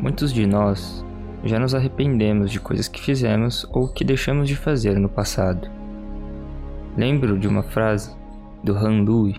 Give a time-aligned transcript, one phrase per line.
[0.00, 1.04] Muitos de nós
[1.44, 5.70] já nos arrependemos de coisas que fizemos ou que deixamos de fazer no passado.
[6.96, 8.16] Lembro de uma frase
[8.64, 9.36] do Han Lui,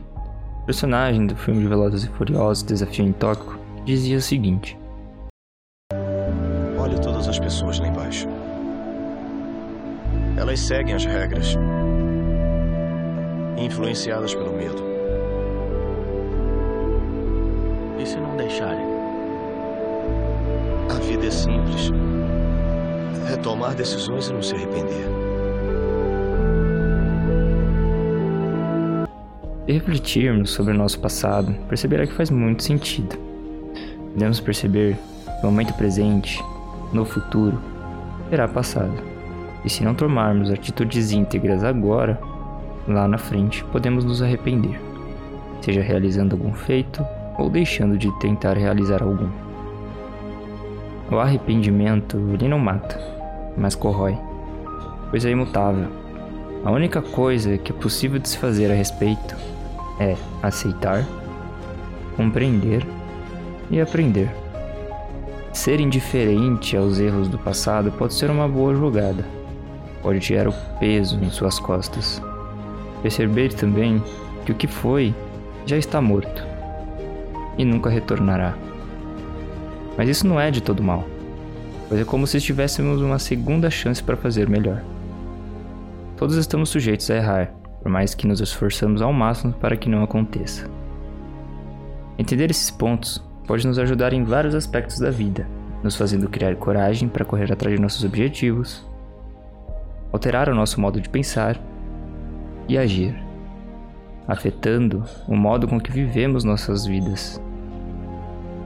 [0.67, 4.77] personagem do filme de Velozes e Furiosos Desafio em Tóquio, que dizia o seguinte:
[6.77, 8.27] Olhe todas as pessoas lá embaixo.
[10.37, 11.55] Elas seguem as regras,
[13.57, 14.83] influenciadas pelo medo.
[17.99, 19.00] E se não deixarem?
[21.11, 21.91] Vida é simples.
[23.29, 25.09] É tomar decisões e não se arrepender.
[29.67, 33.17] Refletirmos sobre o nosso passado, perceberá que faz muito sentido.
[34.13, 36.41] Podemos perceber que o momento presente,
[36.93, 37.61] no futuro,
[38.29, 38.93] será passado.
[39.65, 42.17] E se não tomarmos atitudes íntegras agora,
[42.87, 44.79] lá na frente podemos nos arrepender,
[45.59, 47.05] seja realizando algum feito
[47.37, 49.50] ou deixando de tentar realizar algum.
[51.11, 52.97] O arrependimento ele não mata,
[53.57, 54.17] mas corrói,
[55.09, 55.89] pois é imutável.
[56.63, 59.35] A única coisa que é possível de se fazer a respeito
[59.99, 61.05] é aceitar,
[62.15, 62.87] compreender
[63.69, 64.31] e aprender.
[65.51, 69.25] Ser indiferente aos erros do passado pode ser uma boa jogada,
[70.01, 72.21] pode tirar o peso em suas costas.
[73.01, 74.01] Perceber também
[74.45, 75.13] que o que foi
[75.65, 76.41] já está morto
[77.57, 78.55] e nunca retornará.
[80.01, 81.07] Mas isso não é de todo mal,
[81.87, 84.81] pois é como se tivéssemos uma segunda chance para fazer melhor.
[86.17, 90.01] Todos estamos sujeitos a errar, por mais que nos esforçamos ao máximo para que não
[90.01, 90.67] aconteça.
[92.17, 95.47] Entender esses pontos pode nos ajudar em vários aspectos da vida,
[95.83, 98.83] nos fazendo criar coragem para correr atrás de nossos objetivos,
[100.11, 101.61] alterar o nosso modo de pensar
[102.67, 103.15] e agir,
[104.27, 107.39] afetando o modo com que vivemos nossas vidas.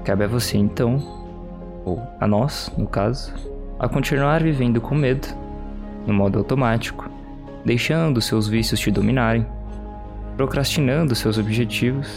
[0.06, 1.25] Cabe a você então,
[1.86, 3.32] ou a nós, no caso,
[3.80, 5.28] a continuar vivendo com medo,
[6.08, 7.10] no modo automático,
[7.64, 9.46] deixando seus vícios te dominarem,
[10.36, 12.08] procrastinando seus objetivos,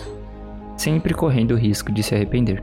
[0.76, 2.62] sempre correndo o risco de se arrepender.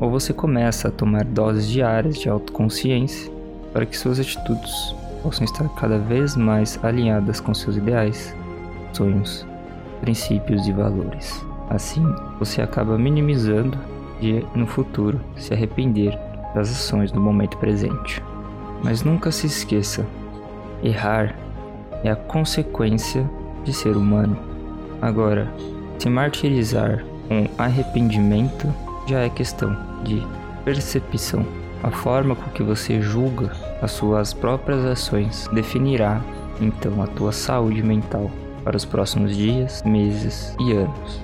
[0.00, 3.32] Ou você começa a tomar doses diárias de autoconsciência
[3.72, 8.34] para que suas atitudes possam estar cada vez mais alinhadas com seus ideais,
[8.92, 9.46] sonhos,
[10.00, 11.44] princípios e valores.
[11.70, 12.04] Assim,
[12.38, 13.78] você acaba minimizando
[14.20, 16.18] de no futuro se arrepender
[16.54, 18.22] das ações do momento presente.
[18.82, 20.06] Mas nunca se esqueça:
[20.82, 21.34] errar
[22.02, 23.28] é a consequência
[23.64, 24.36] de ser humano.
[25.00, 25.52] Agora,
[25.98, 28.72] se martirizar com arrependimento
[29.06, 30.22] já é questão de
[30.64, 31.44] percepção.
[31.82, 36.20] A forma com que você julga as suas próprias ações definirá
[36.60, 38.30] então a tua saúde mental
[38.62, 41.23] para os próximos dias, meses e anos.